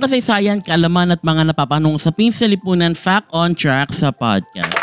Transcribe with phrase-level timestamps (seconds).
[0.00, 4.80] Kwentong kasaysayan, kaalaman at mga napapanong sa sa lipunan Fact on Track sa podcast.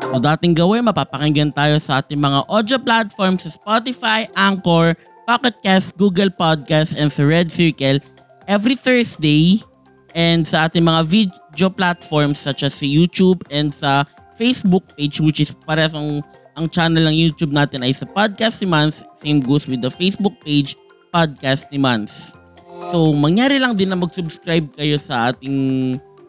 [0.00, 4.96] So dating gawin, mapapakinggan tayo sa ating mga audio platforms sa Spotify, Anchor,
[5.28, 8.00] Pocket Cast, Google Podcast, and sa Red Circle
[8.48, 9.60] every Thursday
[10.16, 14.08] and sa ating mga video platforms such as sa YouTube and sa
[14.40, 16.24] Facebook page which is ang,
[16.56, 19.04] ang channel ng YouTube natin ay sa Podcast ni Mans.
[19.20, 20.80] Same goes with the Facebook page
[21.12, 22.45] Podcast ni Mans.
[22.92, 25.56] So, mangyari lang din na mag-subscribe kayo sa ating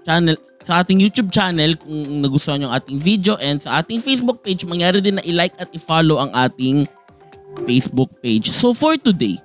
[0.08, 4.44] channel, sa ating YouTube channel kung nagustuhan nyo ang ating video and sa ating Facebook
[4.44, 6.88] page, mangyari din na i-like at i-follow ang ating
[7.68, 8.52] Facebook page.
[8.52, 9.40] So, for today,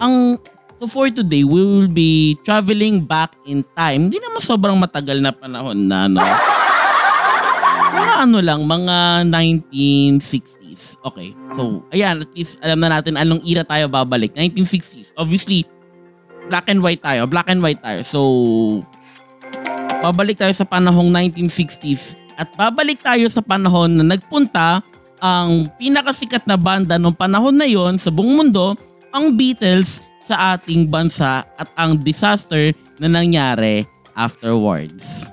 [0.00, 0.40] ang
[0.82, 4.12] So for today, we will be traveling back in time.
[4.12, 6.20] Hindi naman sobrang matagal na panahon na, no?
[7.94, 10.98] Mga ano lang, mga 1960s.
[11.06, 11.32] Okay.
[11.56, 14.36] So, ayan, at least alam na natin anong era tayo babalik.
[14.36, 15.16] 1960s.
[15.16, 15.64] Obviously,
[16.48, 17.28] black and white tayo.
[17.28, 18.00] Black and white tayo.
[18.04, 18.20] So,
[20.04, 22.16] babalik tayo sa panahong 1960s.
[22.34, 24.82] At babalik tayo sa panahon na nagpunta
[25.22, 28.76] ang pinakasikat na banda noong panahon na yon sa buong mundo,
[29.14, 33.84] ang Beatles sa ating bansa at ang disaster na nangyari
[34.16, 35.28] afterwards.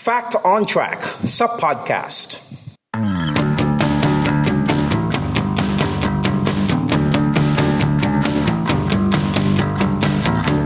[0.00, 2.40] Fact on Track sa podcast.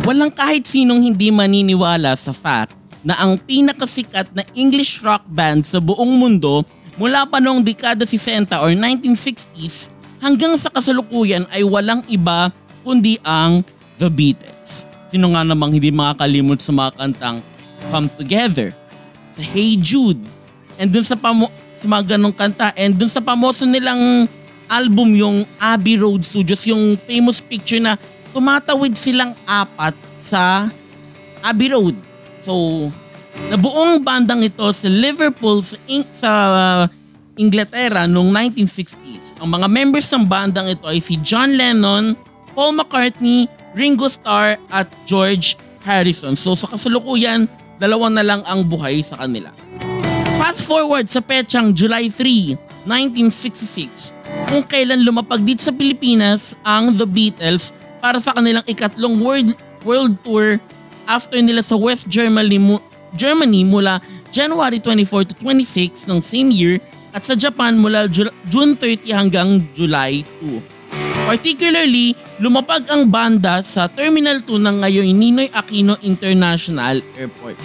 [0.07, 5.83] Walang kahit sinong hindi maniniwala sa fact na ang pinakasikat na English rock band sa
[5.83, 6.63] buong mundo
[6.95, 9.91] mula pa noong dekada 60 or 1960s
[10.23, 12.55] hanggang sa kasalukuyan ay walang iba
[12.87, 13.67] kundi ang
[13.99, 14.87] The Beatles.
[15.11, 17.43] Sino nga namang hindi makakalimot sa mga kantang
[17.91, 18.71] Come Together,
[19.35, 20.23] sa Hey Jude,
[20.79, 24.31] and dun sa, pamo- sa mga ganong kanta, and dun sa pamoso nilang
[24.71, 27.99] album yung Abbey Road Studios, yung famous picture na
[28.31, 30.71] tumatawid silang apat sa
[31.43, 31.99] Abbey Road.
[32.43, 32.89] So,
[33.51, 36.83] nabuong bandang ito sa Liverpool sa, Ing- sa uh,
[37.35, 39.43] Inglaterra noong 1960s.
[39.43, 42.15] Ang mga members ng bandang ito ay si John Lennon,
[42.55, 46.39] Paul McCartney, Ringo Starr at George Harrison.
[46.39, 49.51] So sa kasalukuyan, dalawa na lang ang buhay sa kanila.
[50.37, 54.13] Fast forward sa petsang July 3, 1966,
[54.51, 59.55] kung kailan lumapag dito sa Pilipinas ang The Beatles para sa kanilang ikatlong world,
[59.87, 60.61] world tour
[61.07, 62.59] after nila sa West Germany,
[63.15, 64.03] Germany mula
[64.35, 66.83] January 24 to 26 ng same year
[67.15, 70.74] at sa Japan mula Ju- June 30 hanggang July 2.
[71.25, 77.57] Particularly, lumapag ang banda sa Terminal 2 ng ngayon Ninoy Aquino International Airport.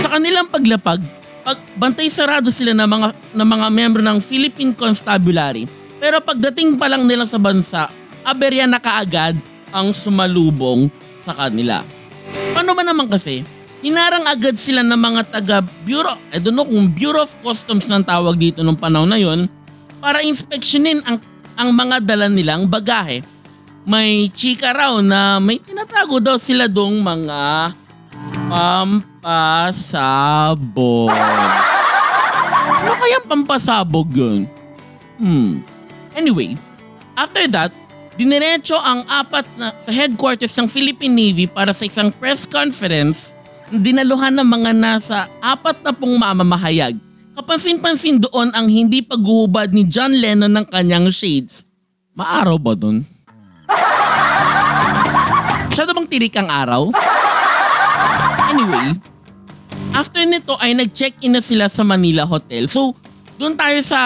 [0.00, 1.04] Sa kanilang paglapag,
[1.44, 5.68] pagbantay sarado sila ng mga, ng mga membro ng Philippine Constabulary.
[6.00, 7.92] Pero pagdating pa lang nila sa bansa,
[8.24, 9.36] aberya na kaagad
[9.68, 10.88] ang sumalubong
[11.20, 11.84] sa kanila.
[12.56, 13.44] Paano ba naman kasi?
[13.84, 18.00] Hinarang agad sila ng mga taga Bureau, I don't know kung Bureau of Customs ng
[18.02, 19.46] tawag dito nung panahon na yon
[19.98, 21.22] para inspeksyonin ang,
[21.58, 23.26] ang mga dala nilang bagahe.
[23.82, 27.74] May chika raw na may tinatago daw sila dong mga
[28.46, 29.98] pampasabog.
[32.78, 34.46] Ano kayang pampasabog yun?
[35.18, 35.66] Hmm.
[36.14, 36.54] Anyway,
[37.18, 37.74] after that,
[38.14, 43.34] diniretso ang apat na sa headquarters ng Philippine Navy para sa isang press conference
[43.74, 47.07] na dinaluhan ng mga nasa apat na pong mamamahayag.
[47.38, 51.62] Kapansin-pansin doon ang hindi paghuhubad ni John Lennon ng kanyang shades.
[52.18, 53.06] Maaraw ba doon?
[55.70, 56.90] Masyado bang tirik ang araw?
[58.50, 58.98] Anyway,
[59.94, 62.66] after nito ay nag-check-in na sila sa Manila Hotel.
[62.66, 62.98] So,
[63.38, 64.00] doon tayo sa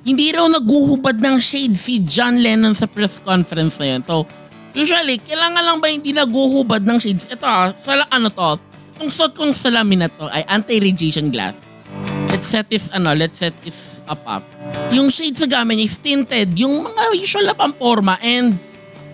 [0.00, 4.00] hindi raw naguhubad ng shade si John Lennon sa press conference na yun.
[4.00, 4.24] So,
[4.72, 7.28] usually, kailangan lang ba hindi naguhubad ng shades?
[7.28, 8.56] Ito ah, sa ano to,
[8.96, 11.92] itong suot kong salamin na to ay anti-radiation glasses.
[12.30, 14.46] Let's set this, ano, let's set this up up.
[14.94, 18.54] Yung shades sa gamit niya is tinted, yung mga usual na pamporma and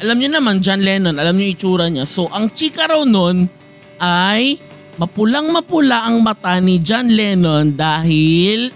[0.05, 2.05] alam niyo naman, John Lennon, alam niyo itsura niya.
[2.05, 3.49] So, ang chika raw nun
[3.97, 4.61] ay
[5.01, 8.69] mapulang mapula ang mata ni John Lennon dahil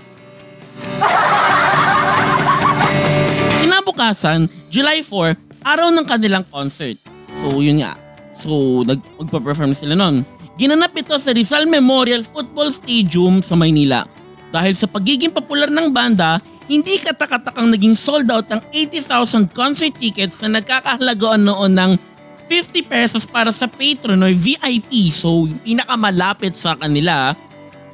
[3.61, 6.97] Kinabukasan, July 4, araw ng kanilang concert.
[7.41, 7.97] So yun nga.
[8.37, 10.25] So nag magpa-perform sila noon.
[10.61, 14.05] Ginanap ito sa Rizal Memorial Football Stadium sa Maynila.
[14.51, 20.39] Dahil sa pagiging popular ng banda, hindi katakatakang naging sold out ang 80,000 concert tickets
[20.43, 21.93] na nagkakahalagaan noon ng
[22.51, 25.15] 50 pesos para sa patron or VIP.
[25.15, 27.39] So yung pinakamalapit sa kanila,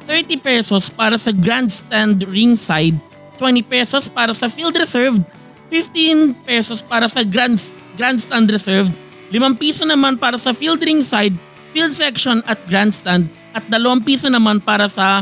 [0.08, 2.96] 30 pesos para sa grandstand ringside,
[3.36, 5.20] 20 pesos para sa field reserved,
[5.68, 7.60] 15 pesos para sa grand,
[8.00, 8.92] grandstand reserved,
[9.28, 11.36] 5 piso naman para sa field ringside,
[11.76, 13.76] field section at grandstand, at 2
[14.08, 15.20] piso naman para sa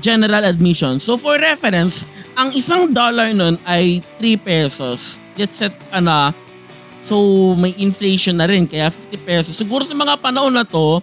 [0.00, 0.98] general admission.
[0.98, 5.20] So for reference, ang isang dollar nun ay 3 pesos.
[5.36, 6.32] Let's set ano,
[7.04, 7.16] so
[7.56, 9.56] may inflation na rin kaya 50 pesos.
[9.56, 11.00] Siguro sa mga panahon na to,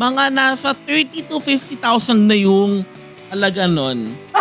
[0.00, 2.84] mga nasa 30 to 50,000 na yung
[3.28, 4.16] alaga nun.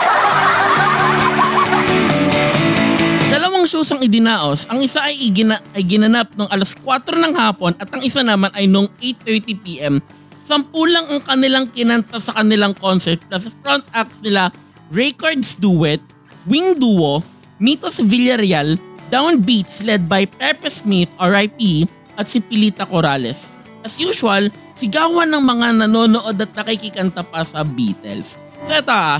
[3.27, 4.63] Dalawang shows ang idinaos.
[4.71, 8.47] Ang isa ay, igina, ay ginanap noong alas 4 ng hapon at ang isa naman
[8.55, 9.99] ay noong 8.30pm.
[10.47, 14.47] Sampu lang ang kanilang kinanta sa kanilang concert plus front acts nila
[14.95, 15.99] Records Duet,
[16.47, 17.19] Wing Duo,
[17.59, 18.79] Mitos Villarreal,
[19.11, 23.51] Downbeats led by Pepe Smith RIP at si Pilita Corrales.
[23.83, 28.39] As usual, sigawan ng mga nanonood at nakikikanta pa sa Beatles.
[28.63, 29.19] So ito ah,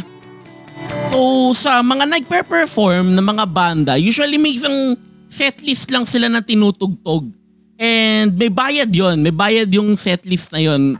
[1.11, 4.95] So sa mga nagpe-perform ng mga banda, usually may isang
[5.27, 7.35] setlist lang sila na tinutugtog.
[7.75, 10.95] And may bayad yon, may bayad yung setlist na yon.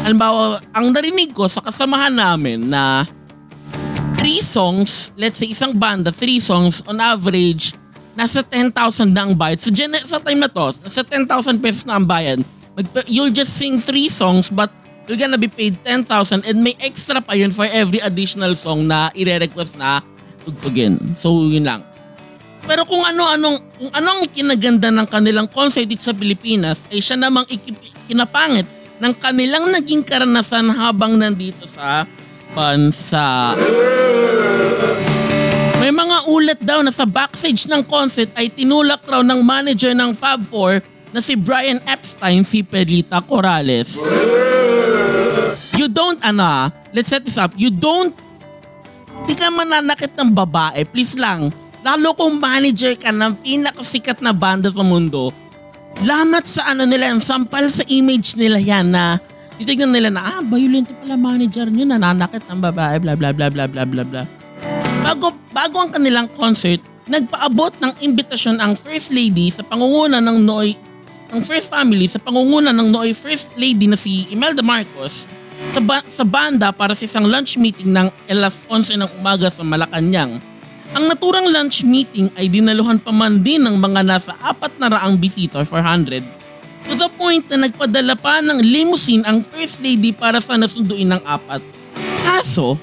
[0.00, 3.04] Halimbawa, ang narinig ko sa kasamahan namin na
[4.16, 7.76] three songs, let's say isang banda, three songs, on average,
[8.16, 8.72] nasa 10,000
[9.12, 9.60] na ang bayad.
[9.60, 12.40] So gen- sa time na to, nasa 10,000 pesos na ang bayad.
[12.72, 14.72] Mag- you'll just sing three songs but
[15.04, 19.12] you're gonna be paid 10,000 and may extra pa yun for every additional song na
[19.12, 20.00] ire-request na
[20.48, 21.12] tugtugin.
[21.20, 21.84] So yun lang.
[22.64, 27.44] Pero kung ano-anong kung anong kinaganda ng kanilang concert dito sa Pilipinas ay siya namang
[27.52, 32.04] ikip- kinapangit ng kanilang naging karanasan habang nandito sa
[32.52, 33.56] bansa.
[35.80, 40.12] May mga ulat daw na sa backstage ng concert ay tinulak raw ng manager ng
[40.12, 43.98] Fab Four na si Brian Epstein si Perlita Corrales.
[45.74, 47.56] You don't, ah, let's set this up.
[47.56, 48.12] You don't,
[49.24, 50.84] hindi ka mananakit ng babae.
[50.84, 51.48] Please lang.
[51.80, 55.32] Lalo kung manager ka ng pinakasikat na banda sa mundo,
[56.02, 59.18] lamat sa ano nila, ang sampal sa image nila yan na
[59.60, 63.68] titignan nila na, ah, violent pala manager nyo, nananakit ng babae, bla bla bla bla
[63.68, 64.22] bla bla bla.
[65.04, 70.78] Bago, bago ang kanilang concert, nagpaabot ng imbitasyon ang First Lady sa pangunguna ng Noy,
[71.28, 75.28] ang First Family sa pangunguna ng Noy First Lady na si Imelda Marcos
[75.68, 79.60] sa, ba- sa banda para sa isang lunch meeting ng alas 11 ng umaga sa
[79.60, 80.49] Malacanang.
[80.90, 85.14] Ang naturang lunch meeting ay dinaluhan pa man din ng mga nasa apat na raang
[85.14, 86.40] bisita 400
[86.90, 91.22] to the point na nagpadala pa ng limousine ang First Lady para sa nasunduin ng
[91.22, 91.62] apat.
[92.26, 92.74] Kaso,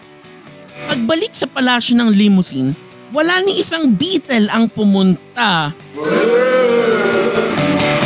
[0.87, 2.71] pagbalik sa palasyo ng limousine,
[3.11, 5.75] wala ni isang Beatle ang pumunta.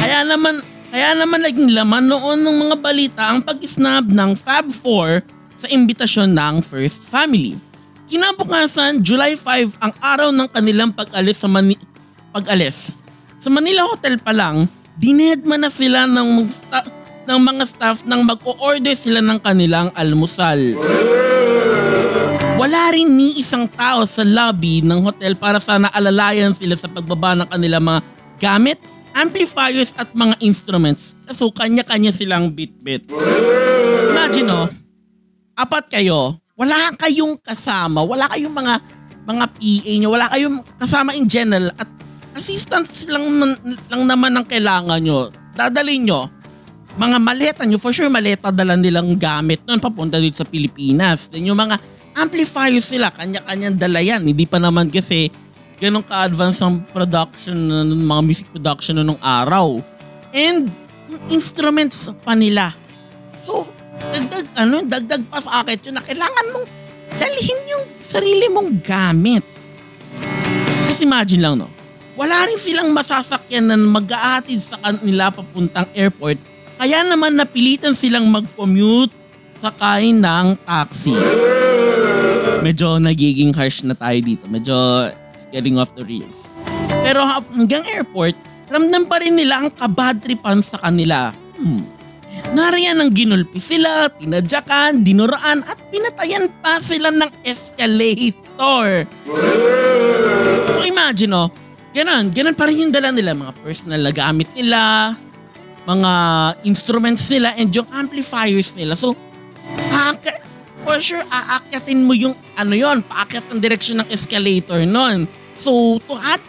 [0.02, 5.22] Kaya naman, kaya naman naging laman noon ng mga balita ang pag-snub ng Fab Four
[5.62, 7.71] sa imbitasyon ng First Family.
[8.12, 11.80] Kinabukasan, July 5 ang araw ng kanilang pag-alis sa Mani-
[12.36, 12.92] pag-alis.
[13.40, 14.68] Sa Manila Hotel pa lang,
[15.00, 16.92] dinedma na sila ng, sta-
[17.24, 20.60] ng mga staff nang mag-o-order sila ng kanilang almusal.
[22.60, 27.32] Wala rin ni isang tao sa lobby ng hotel para sana alalayan sila sa pagbaba
[27.40, 28.02] ng kanilang mga
[28.44, 28.78] gamit,
[29.16, 31.16] amplifiers at mga instruments.
[31.32, 33.08] So kanya-kanya silang bit-bit.
[34.12, 34.68] Imagine oh,
[35.56, 38.74] apat kayo, wala kayong kasama, wala kayong mga
[39.26, 41.90] mga PA nyo, wala kayong kasama in general at
[42.38, 43.26] assistance lang,
[43.90, 45.34] lang naman ang kailangan nyo.
[45.58, 46.30] Dadalhin nyo,
[47.02, 51.34] mga maleta nyo, for sure maleta dala nilang gamit nun papunta dito sa Pilipinas.
[51.34, 51.82] Then yung mga
[52.14, 54.22] amplifiers nila, kanya-kanyang dala yan.
[54.22, 55.34] Hindi pa naman kasi
[55.82, 57.58] ganun ka-advance ang production,
[57.90, 59.82] ng mga music production nung araw.
[60.30, 60.70] And
[61.10, 62.76] yung instruments pa nila.
[63.42, 63.71] So,
[64.10, 66.66] dagdag, ano, dagdag pa akin yun na kailangan mong
[67.22, 69.46] dalhin yung sarili mong gamit.
[70.90, 71.70] Just imagine lang, no?
[72.18, 76.36] Wala rin silang masasakyan na mag-aatid sa kanila papuntang airport.
[76.76, 79.14] Kaya naman napilitan silang mag-commute
[79.62, 81.16] sakay ng taxi.
[82.66, 84.46] Medyo nagiging harsh na tayo dito.
[84.50, 85.10] Medyo
[85.54, 86.50] getting off the rails.
[87.06, 88.34] Pero hanggang airport,
[88.72, 91.32] ramdam pa rin nila ang kabadripan sa kanila.
[91.60, 92.01] Hmm.
[92.52, 99.08] Nariyan ang ginulpi sila, tinadyakan, dinuraan at pinatayan pa sila ng escalator.
[100.76, 101.48] So imagine oh,
[101.96, 105.16] ganun, ganun pa rin yung dala nila, mga personal na gamit nila,
[105.88, 106.12] mga
[106.68, 109.00] instruments nila and yung amplifiers nila.
[109.00, 109.16] So,
[109.96, 110.44] aaka-
[110.84, 115.24] for sure, aakyatin mo yung ano yon, paakyat ng direksyon ng escalator nun.
[115.56, 116.44] So, to add,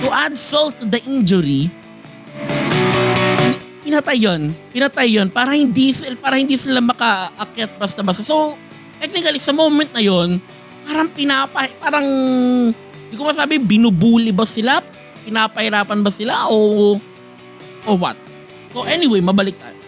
[0.00, 1.68] to add salt to the injury,
[3.94, 4.42] pinatay yun.
[4.74, 8.26] Pinatay yun para hindi, para hindi sila makaakyat basta-basta.
[8.26, 8.58] So,
[8.98, 10.42] technically, sa moment na yon
[10.82, 12.06] parang pinapay, parang,
[12.74, 14.82] hindi ko masabi, binubuli ba sila?
[15.22, 16.50] Pinapahirapan ba sila?
[16.50, 16.98] O,
[17.86, 18.18] o what?
[18.74, 19.78] So anyway, mabalik tayo.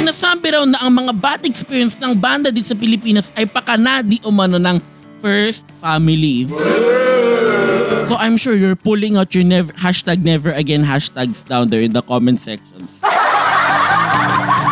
[0.00, 4.56] Sinasabi raw na ang mga bad experience ng banda dito sa Pilipinas ay pakanadi umano
[4.56, 4.80] ng
[5.20, 6.48] first family.
[8.08, 11.92] So I'm sure you're pulling out your never, hashtag never again hashtags down there in
[11.92, 13.02] the comment sections.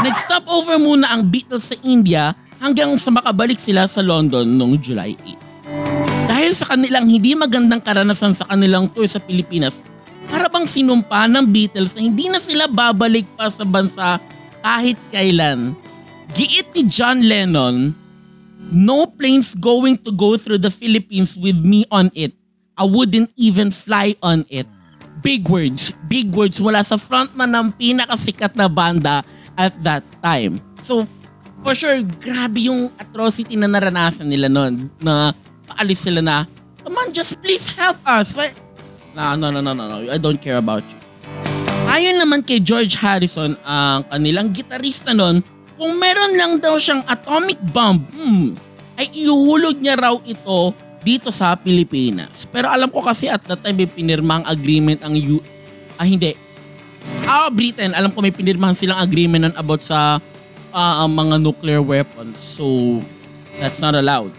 [0.05, 5.17] Nag-stop over muna ang Beatles sa India hanggang sa makabalik sila sa London noong July
[5.17, 6.29] 8.
[6.29, 9.81] Dahil sa kanilang hindi magandang karanasan sa kanilang tour sa Pilipinas,
[10.29, 14.21] para bang sinumpa ng Beatles na hindi na sila babalik pa sa bansa
[14.61, 15.73] kahit kailan.
[16.37, 17.97] Giit ni John Lennon,
[18.69, 22.37] No planes going to go through the Philippines with me on it.
[22.77, 24.69] I wouldn't even fly on it.
[25.25, 29.25] Big words, big words mula sa frontman ng pinakasikat na banda
[29.59, 30.59] at that time.
[30.83, 31.09] So,
[31.65, 35.33] for sure, grabe yung atrocity na naranasan nila noon na
[35.65, 36.45] paalis sila na,
[36.85, 38.37] come on, just please help us.
[38.37, 38.55] Like,
[39.17, 40.99] no, no, no, no, no, no, I don't care about you.
[41.89, 45.45] Ayon naman kay George Harrison, ang kanilang gitarista noon,
[45.79, 48.59] kung meron lang daw siyang atomic bomb, hmm,
[48.99, 52.49] ay ihuhulog niya raw ito dito sa Pilipinas.
[52.49, 55.39] Pero alam ko kasi at that time may pinirma agreement ang U...
[55.95, 56.35] Ah, hindi.
[57.35, 57.91] Ah, Britain.
[57.99, 60.23] Alam ko may pinirmahan silang agreement about sa
[60.71, 62.39] ah, mga nuclear weapons.
[62.39, 63.03] So,
[63.59, 64.31] that's not allowed.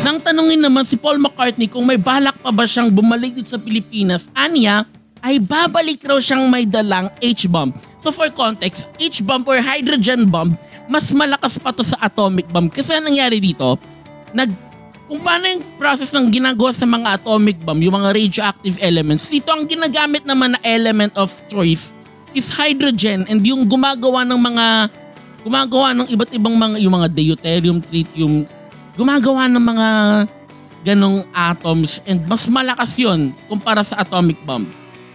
[0.00, 3.60] Nang tanungin naman si Paul McCartney kung may balak pa ba siyang bumalik dito sa
[3.60, 4.88] Pilipinas, anya
[5.20, 7.76] ay babalik raw siyang may dalang H-bomb.
[8.00, 10.56] So for context, H-bomb or hydrogen bomb,
[10.88, 12.72] mas malakas pa to sa atomic bomb.
[12.72, 13.76] Kasi ang nangyari dito,
[14.32, 14.48] nag
[15.06, 19.52] kung paano yung process ng ginagawa sa mga atomic bomb, yung mga radioactive elements, dito
[19.52, 21.95] ang ginagamit naman na element of choice
[22.36, 24.66] is hydrogen and yung gumagawa ng mga
[25.40, 28.44] gumagawa ng iba't ibang mga yung mga deuterium, tritium,
[28.92, 29.88] gumagawa ng mga
[30.84, 34.68] ganong atoms and mas malakas yon kumpara sa atomic bomb.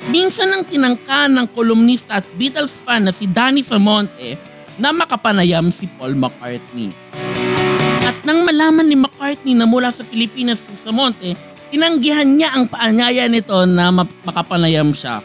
[0.10, 4.34] Minsan ang tinangka ng kolumnista at Beatles fan na si Danny Samonte
[4.82, 6.90] na makapanayam si Paul McCartney.
[8.01, 11.38] At nang malaman ni McCartney na mula sa Pilipinas si Samonte,
[11.70, 13.94] tinanggihan niya ang paanyaya nito na
[14.25, 15.22] makapanayam siya.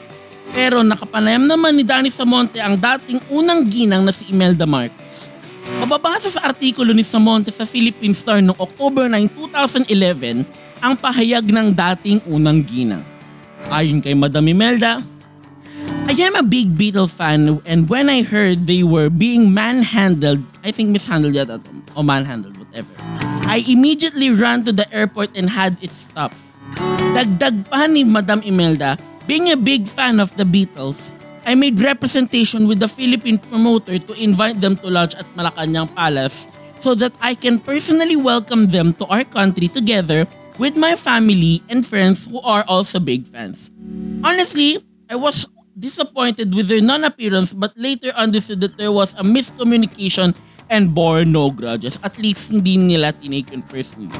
[0.55, 5.31] Pero nakapanayam naman ni Danny Samonte ang dating unang ginang na si Imelda Marcos.
[5.83, 9.27] Mababasa sa artikulo ni Samonte sa Philippine Star noong October 9,
[9.91, 10.47] 2011
[10.79, 13.03] ang pahayag ng dating unang ginang.
[13.67, 15.03] Ayon kay Madam Imelda,
[16.07, 20.71] I am a big Beatle fan and when I heard they were being manhandled, I
[20.71, 22.95] think mishandled yata to, o manhandled, whatever.
[23.47, 26.39] I immediately ran to the airport and had it stopped.
[27.15, 28.95] Dagdag pa ni Madam Imelda,
[29.27, 31.11] being a big fan of the Beatles,
[31.47, 36.49] I made representation with the Philippine promoter to invite them to lunch at Malacanang Palace
[36.79, 40.27] so that I can personally welcome them to our country together
[40.59, 43.71] with my family and friends who are also big fans.
[44.25, 45.47] Honestly, I was
[45.79, 50.35] disappointed with their non-appearance but later understood that there was a miscommunication
[50.71, 51.99] and bore no grudges.
[52.03, 54.15] At least hindi nila tinake yun personally.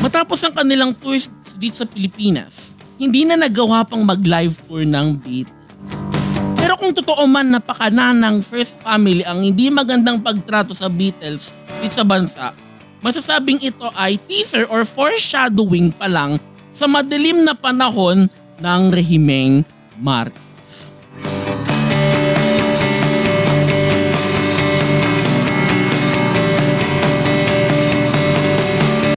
[0.00, 1.28] Matapos ang kanilang tours
[1.60, 5.56] dito sa Pilipinas, hindi na nagawa pang mag-live tour ng Beatles.
[6.60, 11.96] Pero kung totoo man napakana ng First Family ang hindi magandang pagtrato sa Beatles dito
[11.96, 12.52] sa bansa,
[13.00, 16.36] masasabing ito ay teaser or foreshadowing pa lang
[16.68, 18.28] sa madilim na panahon
[18.60, 19.64] ng rehimeng
[19.96, 20.92] Marcos.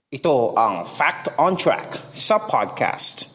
[0.08, 3.33] Ito ang Fact on Track sa podcast.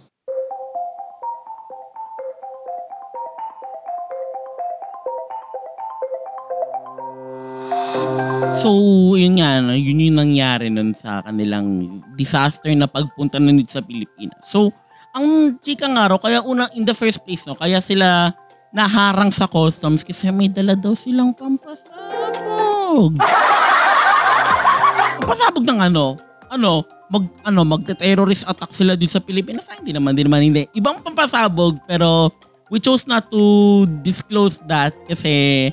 [8.59, 8.69] So,
[9.15, 13.79] yun nga, no, yun yung nangyari nun sa kanilang disaster na pagpunta nun dito sa
[13.79, 14.35] Pilipinas.
[14.51, 14.75] So,
[15.15, 18.35] ang chika nga raw, kaya una, in the first place, no, kaya sila
[18.69, 23.17] naharang sa customs kasi may dala daw silang pampasabog.
[25.23, 26.19] pampasabog ng ano?
[26.51, 26.85] Ano?
[27.09, 29.65] Mag, ano, magte-terrorist attack sila dito sa Pilipinas?
[29.71, 30.63] Ay, hindi naman, hindi naman, hindi.
[30.77, 32.29] Ibang pampasabog, pero
[32.69, 35.67] we chose not to disclose that kasi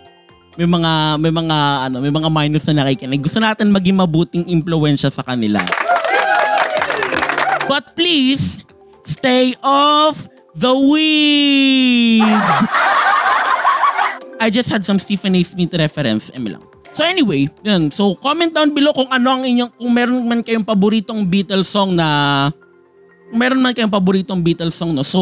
[0.57, 1.57] may mga may mga
[1.89, 3.21] ano, may mga minus na nakikinig.
[3.21, 5.61] Gusto natin maging mabuting impluwensya sa kanila.
[7.69, 8.65] But please,
[9.05, 10.25] stay off
[10.57, 12.25] the weed.
[14.41, 15.43] I just had some Stephen A.
[15.45, 16.65] Smith reference, eme lang.
[16.97, 17.93] So anyway, yun.
[17.93, 21.93] So comment down below kung ano ang inyong, kung meron man kayong paboritong Beatles song
[21.93, 22.49] na,
[23.29, 25.05] meron man kayong paboritong Beatles song, no?
[25.05, 25.21] So,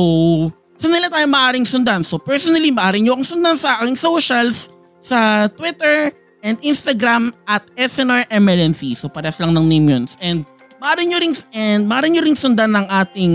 [0.79, 2.07] saan nila tayo maaaring sundan?
[2.07, 4.71] So personally, maaaring nyo akong sundan sa aking socials,
[5.05, 6.09] sa Twitter
[6.41, 8.97] and Instagram at SNRMLNC.
[8.97, 10.05] So pares lang ng name yun.
[10.25, 10.49] And
[10.81, 13.35] maaari nyo ring, and maaari nyo ring sundan ng ating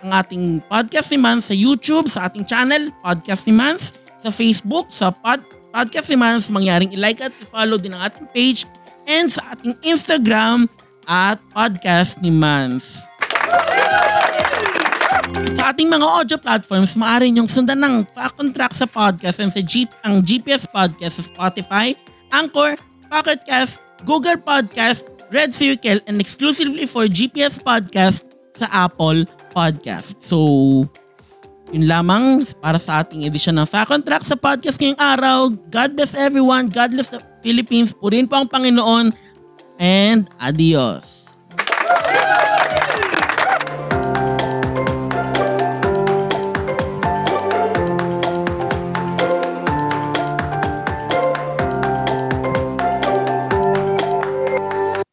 [0.00, 3.92] ang ating podcast ni Mans sa YouTube, sa ating channel, Podcast ni Mans,
[4.24, 5.44] sa Facebook, sa pod,
[5.76, 8.64] Podcast ni Mans, mangyaring i-like at i-follow din ang ating page,
[9.04, 10.64] and sa ating Instagram
[11.04, 13.09] at Podcast ni Mans.
[15.56, 19.48] Sa ating mga audio platforms, maaari niyong sundan ng Fact on Track sa podcast and
[19.48, 21.96] sa Jeep, ang GPS Podcast sa Spotify,
[22.32, 22.76] Anchor,
[23.08, 29.24] Pocket Cast, Google Podcast, Red Circle, and exclusively for GPS Podcast sa Apple
[29.56, 30.20] Podcast.
[30.20, 30.36] So,
[31.70, 35.54] yun lamang para sa ating edisyon ng Fact on Track sa podcast ngayong araw.
[35.70, 36.66] God bless everyone.
[36.66, 37.94] God bless the Philippines.
[37.94, 39.14] Purihin po ang Panginoon.
[39.80, 41.30] And adios.